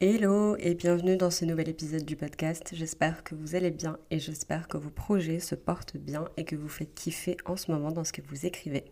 [0.00, 2.70] Hello et bienvenue dans ce nouvel épisode du podcast.
[2.72, 6.54] J'espère que vous allez bien et j'espère que vos projets se portent bien et que
[6.54, 8.84] vous faites kiffer en ce moment dans ce que vous écrivez.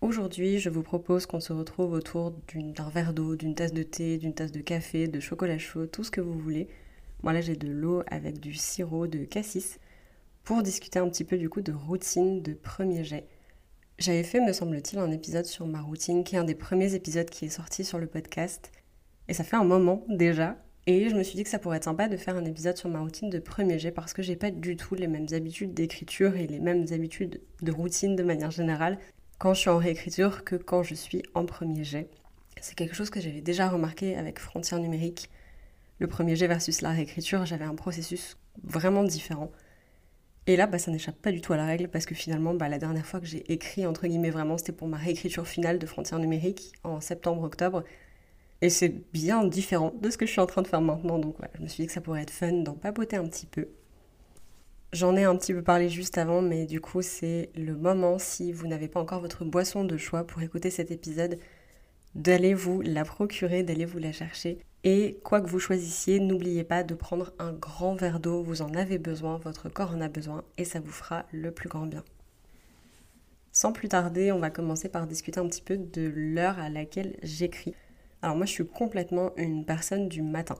[0.00, 4.18] Aujourd'hui, je vous propose qu'on se retrouve autour d'un verre d'eau, d'une tasse de thé,
[4.18, 6.66] d'une tasse de café, de chocolat chaud, tout ce que vous voulez.
[7.22, 9.78] Moi là, j'ai de l'eau avec du sirop de cassis
[10.42, 13.28] pour discuter un petit peu du coup de routine de premier jet.
[14.00, 17.30] J'avais fait, me semble-t-il, un épisode sur ma routine qui est un des premiers épisodes
[17.30, 18.72] qui est sorti sur le podcast
[19.28, 20.56] et ça fait un moment déjà.
[20.86, 22.90] Et je me suis dit que ça pourrait être sympa de faire un épisode sur
[22.90, 26.36] ma routine de premier jet parce que j'ai pas du tout les mêmes habitudes d'écriture
[26.36, 28.98] et les mêmes habitudes de routine de manière générale
[29.38, 32.10] quand je suis en réécriture que quand je suis en premier jet.
[32.60, 35.30] C'est quelque chose que j'avais déjà remarqué avec Frontières numériques.
[35.98, 39.50] Le premier jet versus la réécriture, j'avais un processus vraiment différent.
[40.46, 42.68] Et là, bah, ça n'échappe pas du tout à la règle parce que finalement, bah,
[42.68, 45.86] la dernière fois que j'ai écrit, entre guillemets, vraiment, c'était pour ma réécriture finale de
[45.86, 47.84] Frontières numériques en septembre-octobre.
[48.64, 51.18] Et c'est bien différent de ce que je suis en train de faire maintenant.
[51.18, 53.44] Donc voilà, je me suis dit que ça pourrait être fun d'en papoter un petit
[53.44, 53.68] peu.
[54.94, 58.52] J'en ai un petit peu parlé juste avant, mais du coup, c'est le moment, si
[58.52, 61.38] vous n'avez pas encore votre boisson de choix pour écouter cet épisode,
[62.14, 64.60] d'aller vous la procurer, d'aller vous la chercher.
[64.82, 68.72] Et quoi que vous choisissiez, n'oubliez pas de prendre un grand verre d'eau, vous en
[68.72, 72.02] avez besoin, votre corps en a besoin, et ça vous fera le plus grand bien.
[73.52, 77.18] Sans plus tarder, on va commencer par discuter un petit peu de l'heure à laquelle
[77.22, 77.74] j'écris.
[78.24, 80.54] Alors moi, je suis complètement une personne du matin.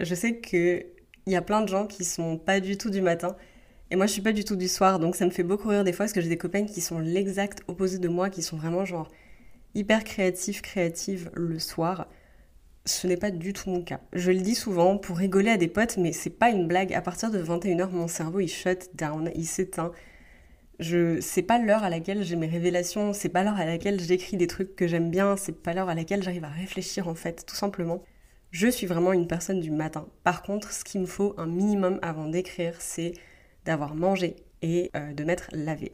[0.00, 0.86] Je sais qu'il
[1.28, 3.36] y a plein de gens qui sont pas du tout du matin.
[3.92, 4.98] Et moi, je suis pas du tout du soir.
[4.98, 6.98] Donc ça me fait beaucoup rire des fois parce que j'ai des copains qui sont
[6.98, 9.08] l'exact opposé de moi, qui sont vraiment genre
[9.76, 12.08] hyper créatifs, créatives le soir.
[12.86, 14.00] Ce n'est pas du tout mon cas.
[14.12, 16.92] Je le dis souvent pour rigoler à des potes, mais c'est pas une blague.
[16.92, 19.92] À partir de 21h, mon cerveau il shut down, il s'éteint.
[20.80, 24.46] C'est pas l'heure à laquelle j'ai mes révélations, c'est pas l'heure à laquelle j'écris des
[24.46, 27.54] trucs que j'aime bien, c'est pas l'heure à laquelle j'arrive à réfléchir en fait, tout
[27.54, 28.02] simplement.
[28.50, 30.08] Je suis vraiment une personne du matin.
[30.22, 33.12] Par contre, ce qu'il me faut un minimum avant d'écrire, c'est
[33.64, 35.92] d'avoir mangé et euh, de m'être lavé.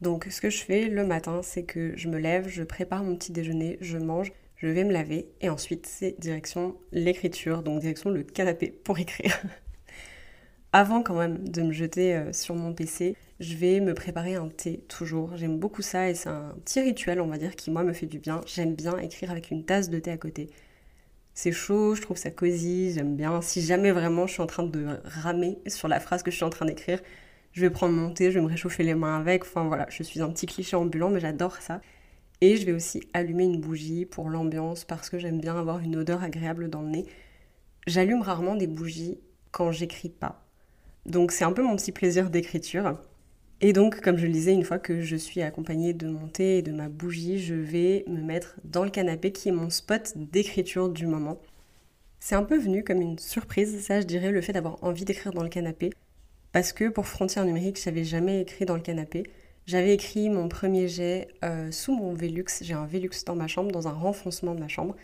[0.00, 3.16] Donc ce que je fais le matin, c'est que je me lève, je prépare mon
[3.16, 8.10] petit déjeuner, je mange, je vais me laver et ensuite c'est direction l'écriture, donc direction
[8.10, 9.40] le canapé pour écrire.
[10.74, 14.48] Avant quand même de me jeter euh, sur mon PC, je vais me préparer un
[14.48, 15.36] thé toujours.
[15.36, 18.06] J'aime beaucoup ça et c'est un petit rituel, on va dire, qui moi me fait
[18.06, 18.40] du bien.
[18.46, 20.48] J'aime bien écrire avec une tasse de thé à côté.
[21.34, 23.42] C'est chaud, je trouve ça cosy, j'aime bien.
[23.42, 26.44] Si jamais vraiment je suis en train de ramer sur la phrase que je suis
[26.44, 27.00] en train d'écrire,
[27.52, 29.44] je vais prendre mon thé, je vais me réchauffer les mains avec.
[29.44, 31.82] Enfin voilà, je suis un petit cliché ambulant, mais j'adore ça.
[32.40, 35.96] Et je vais aussi allumer une bougie pour l'ambiance parce que j'aime bien avoir une
[35.96, 37.06] odeur agréable dans le nez.
[37.86, 40.41] J'allume rarement des bougies quand j'écris pas.
[41.06, 42.96] Donc c'est un peu mon petit plaisir d'écriture.
[43.60, 46.58] Et donc, comme je le disais, une fois que je suis accompagnée de mon thé
[46.58, 50.14] et de ma bougie, je vais me mettre dans le canapé qui est mon spot
[50.16, 51.38] d'écriture du moment.
[52.18, 55.32] C'est un peu venu comme une surprise, ça je dirais, le fait d'avoir envie d'écrire
[55.32, 55.90] dans le canapé.
[56.50, 59.24] Parce que pour Frontières numériques, j'avais jamais écrit dans le canapé.
[59.66, 62.44] J'avais écrit mon premier jet euh, sous mon Velux.
[62.62, 64.96] J'ai un Velux dans ma chambre, dans un renfoncement de ma chambre.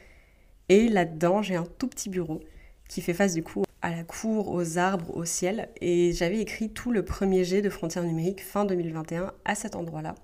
[0.68, 2.40] Et là-dedans, j'ai un tout petit bureau
[2.88, 5.68] qui fait face du coup à la cour, aux arbres, au ciel.
[5.80, 10.14] Et j'avais écrit tout le premier jet de Frontières numériques fin 2021 à cet endroit-là.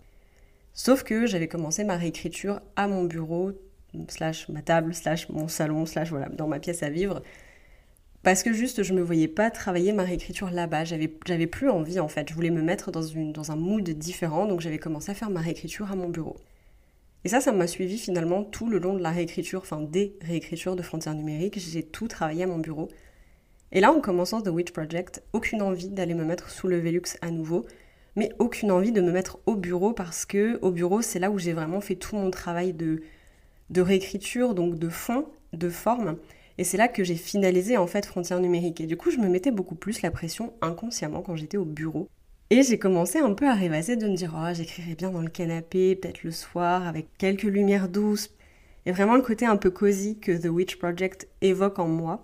[0.72, 3.53] Sauf que j'avais commencé ma réécriture à mon bureau,
[4.09, 7.22] slash ma table, slash mon salon, slash voilà, dans ma pièce à vivre.
[8.25, 10.84] Parce que juste, je me voyais pas travailler ma réécriture là-bas.
[10.84, 11.09] J'avais,
[11.47, 12.28] plus envie en fait.
[12.28, 15.31] Je voulais me mettre dans, une, dans un mood différent, donc j'avais commencé à faire
[15.31, 16.36] ma réécriture à mon bureau.
[17.25, 20.75] Et ça, ça m'a suivi finalement tout le long de la réécriture, enfin des réécritures
[20.75, 21.59] de Frontières numériques.
[21.59, 22.88] J'ai tout travaillé à mon bureau.
[23.73, 27.16] Et là, en commençant The Witch Project, aucune envie d'aller me mettre sous le Velux
[27.22, 27.66] à nouveau,
[28.16, 31.39] mais aucune envie de me mettre au bureau parce que au bureau, c'est là où
[31.39, 33.03] j'ai vraiment fait tout mon travail de,
[33.71, 36.16] de réécriture, donc de fond, de forme.
[36.59, 38.81] Et c'est là que j'ai finalisé en fait Frontières numériques.
[38.81, 42.09] Et du coup, je me mettais beaucoup plus la pression inconsciemment quand j'étais au bureau.
[42.51, 45.31] Et j'ai commencé un peu à rêvasser de me dire, oh, j'écrirais bien dans le
[45.31, 48.31] canapé, peut-être le soir, avec quelques lumières douces.
[48.87, 52.21] Et vraiment le côté un peu cosy que The Witch Project évoque en moi.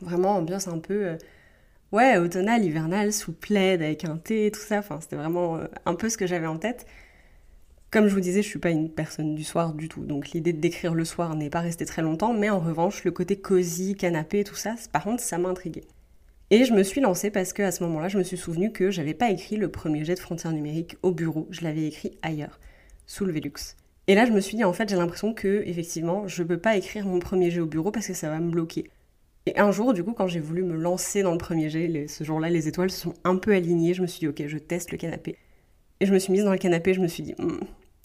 [0.00, 1.16] Vraiment ambiance un peu euh,
[1.92, 4.78] ouais, automnale, hivernale, sous plaid, avec un thé, tout ça.
[4.78, 6.86] Enfin, c'était vraiment euh, un peu ce que j'avais en tête.
[7.90, 10.52] Comme je vous disais, je suis pas une personne du soir du tout, donc l'idée
[10.52, 13.94] de décrire le soir n'est pas restée très longtemps, mais en revanche, le côté cosy,
[13.94, 15.84] canapé, tout ça, par contre, ça m'a intriguée.
[16.50, 18.90] Et je me suis lancée parce que à ce moment-là, je me suis souvenu que
[18.90, 22.58] j'avais pas écrit le premier jet de frontières numériques au bureau, je l'avais écrit ailleurs,
[23.06, 23.76] sous le Velux.
[24.08, 26.76] Et là, je me suis dit, en fait, j'ai l'impression que, effectivement, je peux pas
[26.76, 28.90] écrire mon premier jet au bureau parce que ça va me bloquer.
[29.46, 32.24] Et un jour, du coup, quand j'ai voulu me lancer dans le premier jet, ce
[32.24, 33.92] jour-là, les étoiles se sont un peu alignées.
[33.92, 35.36] Je me suis dit, ok, je teste le canapé.
[36.00, 37.60] Et je me suis mise dans le canapé, je me suis dit, hmm,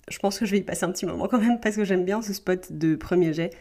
[0.10, 2.06] je pense que je vais y passer un petit moment quand même parce que j'aime
[2.06, 3.52] bien ce spot de premier jet.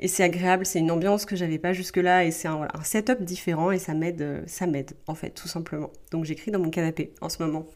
[0.00, 3.22] Et c'est agréable, c'est une ambiance que j'avais pas jusque-là et c'est un, un, setup
[3.22, 5.90] différent et ça m'aide, euh, ça m'aide en fait, tout simplement.
[6.12, 7.66] Donc j'écris dans mon canapé en ce moment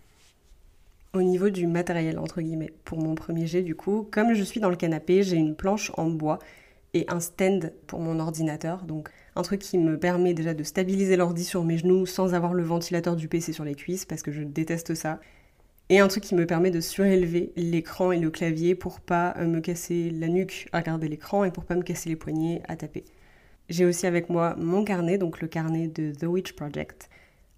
[1.15, 4.61] au niveau du matériel, entre guillemets, pour mon premier jet, du coup, comme je suis
[4.61, 6.39] dans le canapé, j'ai une planche en bois
[6.95, 8.85] et un stand pour mon ordinateur.
[8.85, 12.55] Donc, un truc qui me permet déjà de stabiliser l'ordi sur mes genoux sans avoir
[12.55, 15.21] le ventilateur du PC sur les cuisses, parce que je déteste ça.
[15.89, 19.47] Et un truc qui me permet de surélever l'écran et le clavier pour pas euh,
[19.47, 22.77] me casser la nuque à regarder l'écran et pour pas me casser les poignets à
[22.77, 23.05] taper.
[23.69, 27.09] J'ai aussi avec moi mon carnet, donc le carnet de The Witch Project,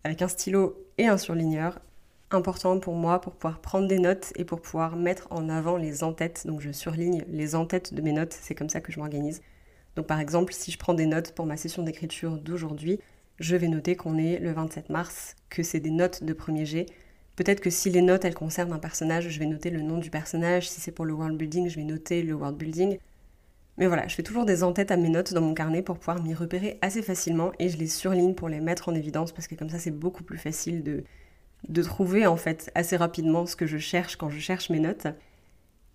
[0.04, 1.80] avec un stylo et un surligneur,
[2.30, 6.02] important pour moi pour pouvoir prendre des notes et pour pouvoir mettre en avant les
[6.02, 6.46] en-têtes.
[6.46, 9.42] Donc je surligne les en-têtes de mes notes, c'est comme ça que je m'organise.
[9.96, 12.98] Donc par exemple, si je prends des notes pour ma session d'écriture d'aujourd'hui,
[13.38, 16.86] je vais noter qu'on est le 27 mars, que c'est des notes de premier jet.
[17.36, 20.10] Peut-être que si les notes elles concernent un personnage, je vais noter le nom du
[20.10, 20.68] personnage.
[20.68, 22.98] Si c'est pour le world building, je vais noter le world building.
[23.76, 26.22] Mais voilà, je fais toujours des en-têtes à mes notes dans mon carnet pour pouvoir
[26.22, 29.56] m'y repérer assez facilement et je les surligne pour les mettre en évidence parce que
[29.56, 31.02] comme ça c'est beaucoup plus facile de,
[31.68, 35.06] de trouver en fait assez rapidement ce que je cherche quand je cherche mes notes.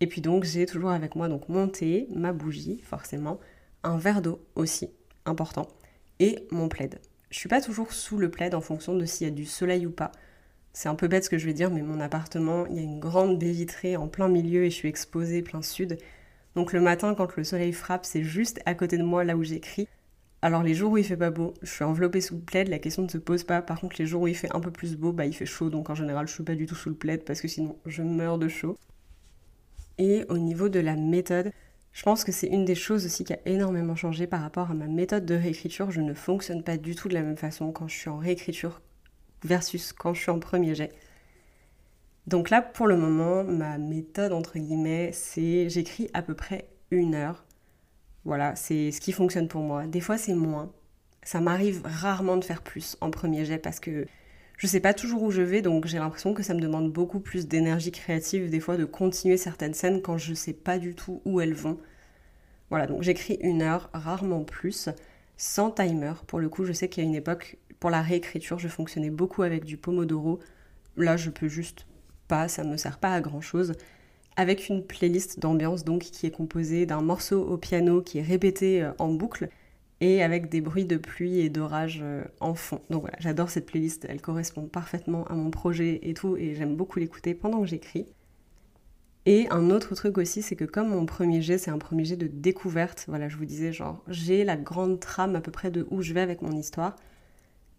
[0.01, 3.39] Et puis donc j'ai toujours avec moi donc mon thé, ma bougie forcément,
[3.83, 4.89] un verre d'eau aussi
[5.25, 5.67] important
[6.19, 6.99] et mon plaid.
[7.31, 9.85] Je suis pas toujours sous le plaid en fonction de s'il y a du soleil
[9.85, 10.11] ou pas.
[10.73, 12.83] C'est un peu bête ce que je vais dire, mais mon appartement, il y a
[12.83, 15.97] une grande baie vitrée en plein milieu et je suis exposée plein sud.
[16.55, 19.43] Donc le matin, quand le soleil frappe, c'est juste à côté de moi là où
[19.43, 19.87] j'écris.
[20.41, 22.79] Alors les jours où il fait pas beau, je suis enveloppée sous le plaid, la
[22.79, 23.61] question ne se pose pas.
[23.61, 25.69] Par contre les jours où il fait un peu plus beau, bah il fait chaud,
[25.69, 28.03] donc en général je suis pas du tout sous le plaid parce que sinon je
[28.03, 28.77] meurs de chaud.
[29.97, 31.51] Et au niveau de la méthode,
[31.91, 34.73] je pense que c'est une des choses aussi qui a énormément changé par rapport à
[34.73, 35.91] ma méthode de réécriture.
[35.91, 38.81] Je ne fonctionne pas du tout de la même façon quand je suis en réécriture
[39.43, 40.93] versus quand je suis en premier jet.
[42.27, 47.15] Donc là, pour le moment, ma méthode, entre guillemets, c'est j'écris à peu près une
[47.15, 47.43] heure
[48.25, 49.87] voilà, c'est ce qui fonctionne pour moi.
[49.87, 50.71] Des fois, c'est moins.
[51.23, 54.05] Ça m'arrive rarement de faire plus en premier jet parce que
[54.57, 57.21] je sais pas toujours où je vais, donc j'ai l'impression que ça me demande beaucoup
[57.21, 61.21] plus d'énergie créative, des fois, de continuer certaines scènes quand je sais pas du tout
[61.23, 61.79] où elles vont.
[62.69, 64.89] Voilà, donc j'écris une heure, rarement plus,
[65.37, 66.13] sans timer.
[66.27, 69.09] Pour le coup, je sais qu'il y a une époque, pour la réécriture, je fonctionnais
[69.09, 70.39] beaucoup avec du Pomodoro.
[70.97, 71.87] Là, je peux juste
[72.27, 73.73] pas, ça me sert pas à grand chose
[74.35, 78.83] avec une playlist d'ambiance donc qui est composée d'un morceau au piano qui est répété
[78.83, 79.49] euh, en boucle
[80.01, 82.81] et avec des bruits de pluie et d'orage euh, en fond.
[82.89, 86.75] Donc voilà, j'adore cette playlist, elle correspond parfaitement à mon projet et tout et j'aime
[86.75, 88.05] beaucoup l'écouter pendant que j'écris.
[89.25, 92.15] Et un autre truc aussi, c'est que comme mon premier jet, c'est un premier jet
[92.15, 95.85] de découverte, voilà, je vous disais genre, j'ai la grande trame à peu près de
[95.91, 96.95] où je vais avec mon histoire,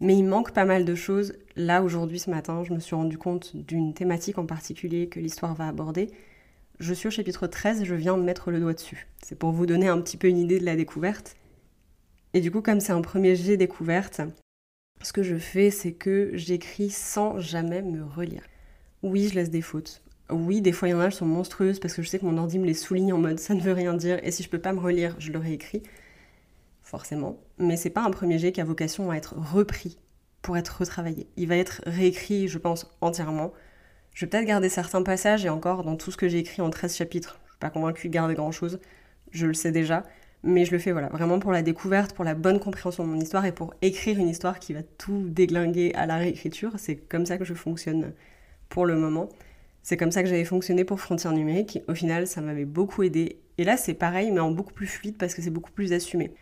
[0.00, 1.34] mais il manque pas mal de choses.
[1.56, 5.54] Là, aujourd'hui, ce matin, je me suis rendu compte d'une thématique en particulier que l'histoire
[5.54, 6.10] va aborder,
[6.80, 9.06] je suis au chapitre 13, je viens de mettre le doigt dessus.
[9.22, 11.36] C'est pour vous donner un petit peu une idée de la découverte.
[12.32, 14.22] Et du coup, comme c'est un premier jet découverte,
[15.02, 18.42] ce que je fais, c'est que j'écris sans jamais me relire.
[19.02, 20.02] Oui, je laisse des fautes.
[20.30, 22.24] Oui, des fois, il y en a, elles sont monstrueuses parce que je sais que
[22.24, 24.48] mon ordi me les souligne en mode ça ne veut rien dire et si je
[24.48, 25.82] peux pas me relire, je le réécris.
[26.82, 27.38] Forcément.
[27.58, 29.98] Mais c'est pas un premier jet qui a vocation à être repris
[30.40, 31.26] pour être retravaillé.
[31.36, 33.52] Il va être réécrit, je pense, entièrement
[34.14, 36.70] je vais peut-être garder certains passages et encore dans tout ce que j'ai écrit en
[36.70, 37.40] 13 chapitres.
[37.46, 38.80] Je suis pas convaincue de garder grand-chose,
[39.30, 40.04] je le sais déjà,
[40.42, 43.20] mais je le fais voilà, vraiment pour la découverte, pour la bonne compréhension de mon
[43.20, 46.72] histoire et pour écrire une histoire qui va tout déglinguer à la réécriture.
[46.78, 48.12] C'est comme ça que je fonctionne
[48.68, 49.28] pour le moment.
[49.82, 51.80] C'est comme ça que j'avais fonctionné pour Frontières numériques.
[51.88, 53.40] Au final, ça m'avait beaucoup aidé.
[53.58, 56.32] Et là, c'est pareil, mais en beaucoup plus fluide parce que c'est beaucoup plus assumé.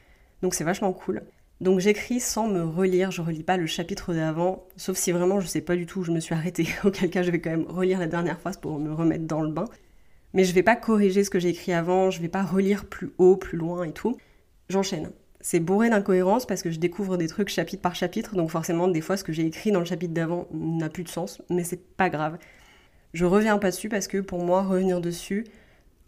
[0.43, 1.23] Donc c'est vachement cool.
[1.61, 5.47] Donc j'écris sans me relire, je relis pas le chapitre d'avant, sauf si vraiment je
[5.47, 7.67] sais pas du tout où je me suis arrêtée, auquel cas je vais quand même
[7.67, 9.65] relire la dernière phrase pour me remettre dans le bain.
[10.35, 13.11] Mais je vais pas corriger ce que j'ai écrit avant, je vais pas relire plus
[13.19, 14.17] haut, plus loin et tout.
[14.69, 15.11] J'enchaîne.
[15.41, 19.01] C'est bourré d'incohérences parce que je découvre des trucs chapitre par chapitre, donc forcément des
[19.01, 21.83] fois ce que j'ai écrit dans le chapitre d'avant n'a plus de sens, mais c'est
[21.97, 22.39] pas grave.
[23.15, 25.45] Je reviens pas dessus parce que pour moi revenir dessus,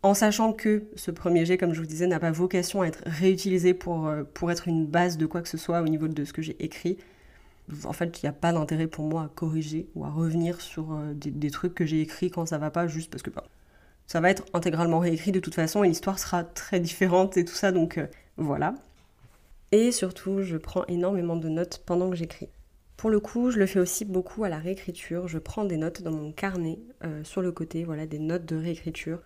[0.03, 3.03] en sachant que ce premier jet, comme je vous disais, n'a pas vocation à être
[3.05, 6.25] réutilisé pour, euh, pour être une base de quoi que ce soit au niveau de
[6.25, 6.97] ce que j'ai écrit.
[7.85, 10.93] En fait, il n'y a pas d'intérêt pour moi à corriger ou à revenir sur
[10.93, 13.45] euh, des, trucs que j'ai écrits quand ça va pas, juste parce que bah,
[14.07, 17.55] ça va être intégralement réécrit de toute façon et l'histoire sera très différente et tout
[17.55, 18.07] ça, donc euh,
[18.39, 18.75] voilà.
[19.73, 22.49] Et surtout, je prends énormément de notes pendant que j'écris.
[22.97, 25.29] Pour le coup, je le fais aussi beaucoup à la réécriture.
[25.29, 26.81] Je prends des notes dans mon carnet
[27.23, 29.21] sur le côté, voilà, des notes de réécriture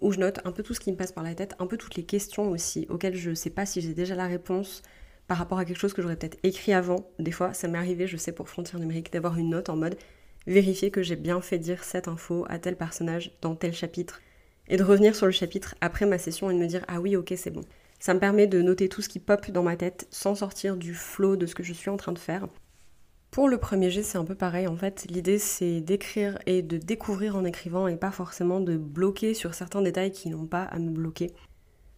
[0.00, 1.76] où je note un peu tout ce qui me passe par la tête, un peu
[1.76, 4.82] toutes les questions aussi auxquelles je ne sais pas si j'ai déjà la réponse
[5.26, 7.10] par rapport à quelque chose que j'aurais peut-être écrit avant.
[7.18, 9.96] Des fois, ça m'est arrivé, je sais, pour Frontier Numérique, d'avoir une note en mode
[10.46, 14.20] vérifier que j'ai bien fait dire cette info à tel personnage dans tel chapitre
[14.68, 17.16] et de revenir sur le chapitre après ma session et de me dire ah oui
[17.16, 17.62] ok c'est bon.
[17.98, 20.94] Ça me permet de noter tout ce qui pop dans ma tête sans sortir du
[20.94, 22.46] flot de ce que je suis en train de faire.
[23.30, 24.66] Pour le premier jet, c'est un peu pareil.
[24.66, 29.34] En fait, l'idée c'est d'écrire et de découvrir en écrivant et pas forcément de bloquer
[29.34, 31.32] sur certains détails qui n'ont pas à me bloquer.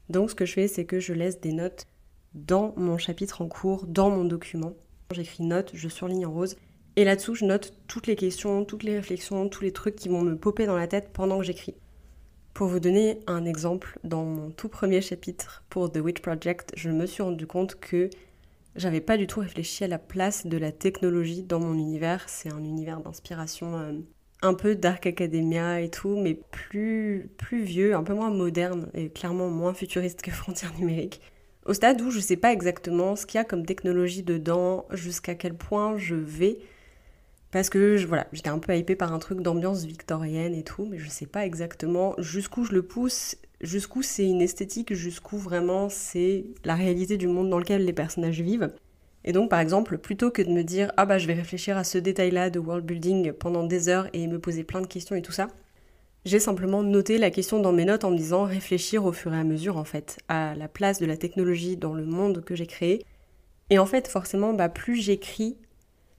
[0.08, 1.86] Donc, ce que je fais, c'est que je laisse des notes
[2.34, 4.74] dans mon chapitre en cours, dans mon document.
[5.12, 6.56] J'écris notes, je surligne en rose.
[6.96, 10.22] Et là-dessous, je note toutes les questions, toutes les réflexions, tous les trucs qui vont
[10.22, 11.74] me popper dans la tête pendant que j'écris.
[12.54, 16.90] Pour vous donner un exemple, dans mon tout premier chapitre pour The Witch Project, je
[16.90, 18.10] me suis rendu compte que
[18.76, 22.28] j'avais pas du tout réfléchi à la place de la technologie dans mon univers.
[22.28, 23.92] C'est un univers d'inspiration euh,
[24.42, 29.10] un peu Dark Academia et tout, mais plus, plus vieux, un peu moins moderne et
[29.10, 31.20] clairement moins futuriste que Frontières numériques.
[31.66, 35.34] Au stade où je sais pas exactement ce qu'il y a comme technologie dedans, jusqu'à
[35.34, 36.58] quel point je vais
[37.50, 40.98] parce que voilà, j'étais un peu hypée par un truc d'ambiance victorienne et tout, mais
[40.98, 46.44] je sais pas exactement jusqu'où je le pousse, jusqu'où c'est une esthétique, jusqu'où vraiment c'est
[46.64, 48.70] la réalité du monde dans lequel les personnages vivent.
[49.24, 51.84] Et donc par exemple, plutôt que de me dire ah bah je vais réfléchir à
[51.84, 55.22] ce détail-là de world building pendant des heures et me poser plein de questions et
[55.22, 55.48] tout ça,
[56.24, 59.38] j'ai simplement noté la question dans mes notes en me disant réfléchir au fur et
[59.38, 62.66] à mesure en fait à la place de la technologie dans le monde que j'ai
[62.66, 63.04] créé.
[63.70, 65.58] Et en fait, forcément, bah, plus j'écris,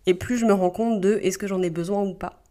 [0.10, 2.42] et plus je me rends compte de est-ce que j'en ai besoin ou pas.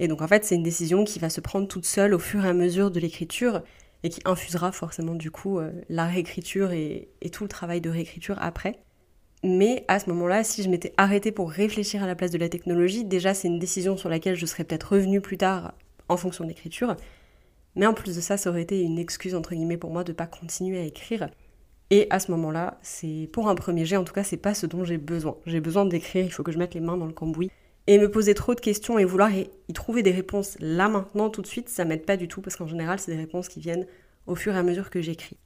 [0.00, 2.44] Et donc en fait, c'est une décision qui va se prendre toute seule au fur
[2.44, 3.62] et à mesure de l'écriture
[4.02, 8.36] et qui infusera forcément du coup euh, la réécriture et, tout le travail de réécriture
[8.40, 8.80] après.
[9.42, 12.50] Mais à ce moment-là, si je m'étais arrêtée pour réfléchir à la place de la
[12.50, 15.72] technologie, déjà c'est une décision sur laquelle je serais peut-être revenue plus tard
[16.10, 16.96] en fonction de l'écriture.
[17.76, 20.12] Mais en plus de ça, ça aurait été une excuse entre guillemets pour moi de
[20.12, 21.30] ne pas continuer à écrire
[21.90, 24.66] et à ce moment-là, c'est pour un premier jet, en tout cas, c'est pas ce
[24.66, 25.36] dont j'ai besoin.
[25.46, 27.50] J'ai besoin d'écrire, il faut que je mette les mains dans le cambouis.
[27.86, 31.42] Et me poser trop de questions et vouloir y trouver des réponses là maintenant, tout
[31.42, 33.86] de suite, ça m'aide pas du tout parce qu'en général, c'est des réponses qui viennent
[34.26, 35.36] au fur et à mesure que j'écris.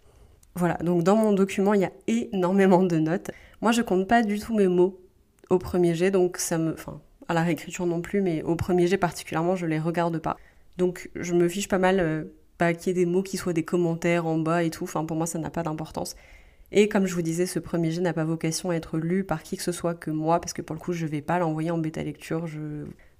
[0.54, 3.30] Voilà, donc dans mon document, il y a énormément de notes.
[3.62, 5.00] Moi, je compte pas du tout mes mots
[5.48, 6.74] au premier jet, donc ça me.
[6.74, 10.36] Enfin, à la réécriture non plus, mais au premier jet particulièrement, je les regarde pas.
[10.76, 12.24] Donc je me fiche pas mal euh,
[12.58, 14.84] pas qu'il y ait des mots qui soient des commentaires en bas et tout.
[14.84, 16.16] Enfin, pour moi, ça n'a pas d'importance.
[16.72, 19.42] Et comme je vous disais, ce premier jet n'a pas vocation à être lu par
[19.42, 21.70] qui que ce soit que moi, parce que pour le coup, je vais pas l'envoyer
[21.70, 22.46] en bêta lecture.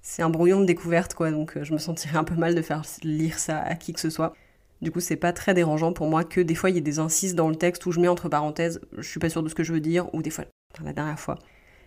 [0.02, 2.62] C'est un brouillon de découverte, quoi, donc euh, je me sentirais un peu mal de
[2.62, 4.34] faire lire ça à qui que ce soit.
[4.82, 6.98] Du coup, c'est pas très dérangeant pour moi que des fois il y ait des
[6.98, 9.54] incises dans le texte où je mets entre parenthèses, je suis pas sûre de ce
[9.54, 10.44] que je veux dire, ou des fois,
[10.84, 11.38] la dernière fois,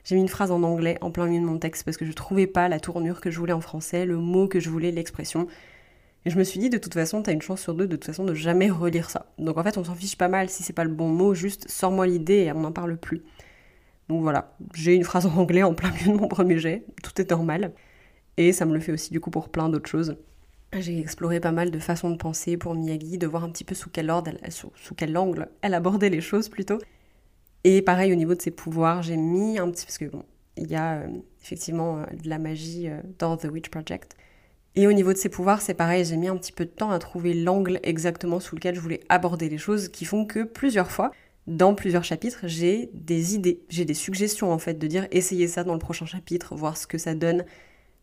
[0.03, 2.13] j'ai mis une phrase en anglais en plein milieu de mon texte parce que je
[2.13, 5.47] trouvais pas la tournure que je voulais en français, le mot que je voulais, l'expression.
[6.27, 8.03] Et je me suis dit, de toute façon, t'as une chance sur deux de toute
[8.03, 9.27] façon de jamais relire ça.
[9.39, 11.71] Donc en fait, on s'en fiche pas mal si c'est pas le bon mot, juste
[11.71, 13.23] sors-moi l'idée et on n'en parle plus.
[14.09, 17.21] Donc voilà, j'ai une phrase en anglais en plein milieu de mon premier jet, tout
[17.21, 17.71] est normal.
[18.35, 20.17] Et ça me le fait aussi du coup pour plein d'autres choses.
[20.77, 23.73] J'ai exploré pas mal de façons de penser pour Miyagi, de voir un petit peu
[23.73, 26.79] sous quel, ordre sous, quel angle elle abordait les choses plutôt.
[27.63, 29.85] Et pareil au niveau de ses pouvoirs, j'ai mis un petit...
[29.85, 30.25] parce que bon,
[30.57, 31.07] il y a euh,
[31.41, 34.17] effectivement euh, de la magie euh, dans The Witch Project.
[34.77, 36.91] Et au niveau de ses pouvoirs, c'est pareil, j'ai mis un petit peu de temps
[36.91, 40.91] à trouver l'angle exactement sous lequel je voulais aborder les choses, qui font que plusieurs
[40.91, 41.11] fois,
[41.47, 45.63] dans plusieurs chapitres, j'ai des idées, j'ai des suggestions en fait, de dire essayez ça
[45.63, 47.43] dans le prochain chapitre, voir ce que ça donne,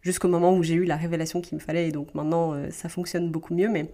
[0.02, 2.88] jusqu'au moment où j'ai eu la révélation qu'il me fallait, et donc maintenant euh, ça
[2.88, 3.92] fonctionne beaucoup mieux, mais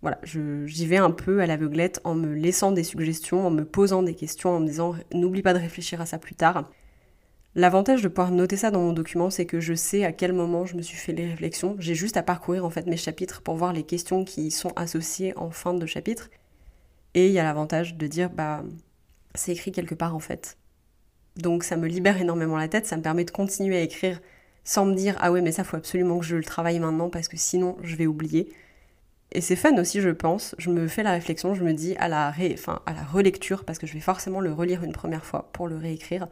[0.00, 4.04] voilà, j'y vais un peu à l'aveuglette en me laissant des suggestions, en me posant
[4.04, 6.70] des questions, en me disant n'oublie pas de réfléchir à ça plus tard.
[7.56, 10.66] L'avantage de pouvoir noter ça dans mon document, c'est que je sais à quel moment
[10.66, 11.74] je me suis fait les réflexions.
[11.80, 15.36] J'ai juste à parcourir en fait mes chapitres pour voir les questions qui sont associées
[15.36, 16.30] en fin de chapitre.
[17.14, 18.62] Et il y a l'avantage de dire bah
[19.34, 20.58] c'est écrit quelque part en fait.
[21.36, 24.20] Donc ça me libère énormément la tête, ça me permet de continuer à écrire
[24.62, 27.26] sans me dire ah ouais mais ça faut absolument que je le travaille maintenant parce
[27.26, 28.52] que sinon je vais oublier.
[29.32, 32.06] Et c'est fun aussi je pense, je me fais la réflexion, je me dis à
[32.06, 32.56] la, ré...
[32.86, 35.76] à la relecture parce que je vais forcément le relire une première fois pour le
[35.76, 36.28] réécrire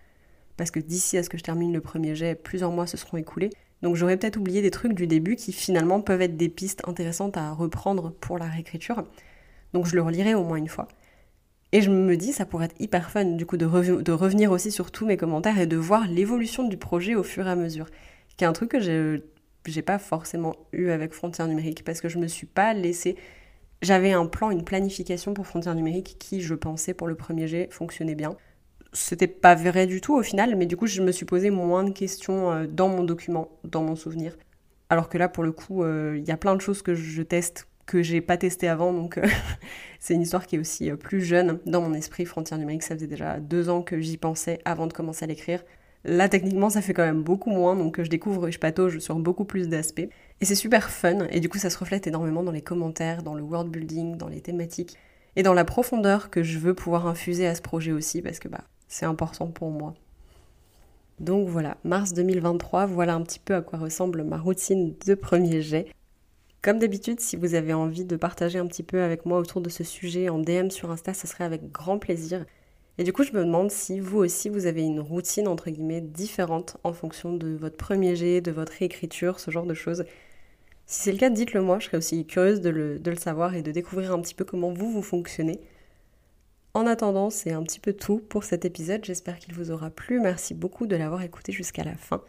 [0.59, 3.17] parce que d'ici à ce que je termine le premier jet, plusieurs mois se seront
[3.17, 3.49] écoulés.
[3.81, 7.37] Donc j'aurais peut-être oublié des trucs du début qui finalement peuvent être des pistes intéressantes
[7.37, 9.05] à reprendre pour la réécriture.
[9.73, 10.89] Donc je le relirai au moins une fois.
[11.71, 14.91] Et je me dis, ça pourrait être hyper fun du coup de, revenir aussi sur
[14.91, 17.87] tous mes commentaires et de voir l'évolution du projet au fur et à mesure.
[18.37, 22.19] Qui est un truc que j'ai pas forcément eu avec Frontières Numériques parce que je
[22.19, 23.17] me suis pas laissé.
[23.81, 27.69] J'avais un plan, une planification pour Frontières Numériques qui, je pensais, pour le premier jet,
[27.71, 28.37] fonctionnait bien
[28.93, 31.85] c'était pas vrai du tout au final, mais du coup, je me suis posé moins
[31.85, 34.37] de questions euh, dans mon document, dans mon souvenir.
[34.91, 37.23] Alors que là, pour le coup, euh, il y a plein de choses que je
[37.23, 39.27] teste que j'ai pas testé avant, donc euh,
[40.01, 42.25] c'est une histoire qui est aussi plus jeune dans mon esprit.
[42.25, 45.63] Frontière numérique, ça faisait déjà deux ans que j'y pensais avant de commencer à l'écrire.
[46.05, 49.17] Là, techniquement, ça fait quand même beaucoup moins, donc je découvre et je patauge sur
[49.17, 50.09] beaucoup plus d'aspects.
[50.41, 53.35] Et c'est super fun, et du coup, ça se reflète énormément dans les commentaires, dans
[53.35, 54.97] le world building, dans les thématiques,
[55.37, 58.49] et dans la profondeur que je veux pouvoir infuser à ce projet aussi, parce que
[58.49, 59.95] bah, c'est important pour moi.
[61.21, 65.63] Donc voilà, mars 2023, voilà un petit peu à quoi ressemble ma routine de premier
[65.63, 65.87] jet.
[66.63, 69.69] Comme d'habitude, si vous avez envie de partager un petit peu avec moi autour de
[69.69, 72.45] ce sujet en DM sur Insta, ce serait avec grand plaisir.
[72.99, 76.01] Et du coup, je me demande si vous aussi, vous avez une routine, entre guillemets,
[76.01, 80.05] différente en fonction de votre premier jet, de votre réécriture, ce genre de choses.
[80.87, 83.55] Si c'est le cas, dites-le moi, je serais aussi curieuse de le, de le, savoir
[83.55, 85.61] et de découvrir un petit peu comment vous, vous fonctionnez.
[86.75, 90.21] En attendant, c'est un petit peu tout pour cet épisode, j'espère qu'il vous aura plu,
[90.21, 92.23] merci beaucoup de l'avoir écouté jusqu'à la fin.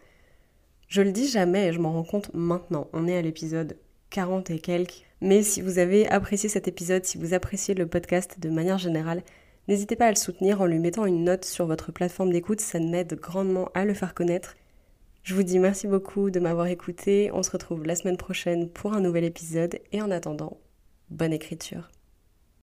[0.88, 3.76] Je le dis jamais et je m'en rends compte maintenant, on est à l'épisode
[4.10, 8.40] 40 et quelques, mais si vous avez apprécié cet épisode, si vous appréciez le podcast
[8.40, 9.22] de manière générale,
[9.70, 12.80] N'hésitez pas à le soutenir en lui mettant une note sur votre plateforme d'écoute, ça
[12.80, 14.56] m'aide grandement à le faire connaître.
[15.22, 18.94] Je vous dis merci beaucoup de m'avoir écouté, on se retrouve la semaine prochaine pour
[18.94, 19.78] un nouvel épisode.
[19.92, 20.58] Et en attendant,
[21.10, 21.88] bonne écriture.